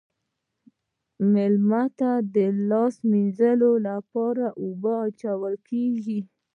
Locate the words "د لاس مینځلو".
2.35-3.71